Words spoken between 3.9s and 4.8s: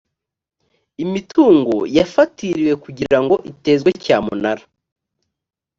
cyamunara.